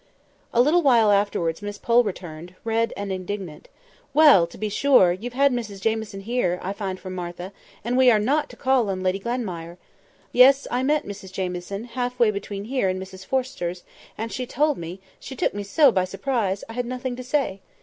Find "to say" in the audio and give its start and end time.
17.17-17.61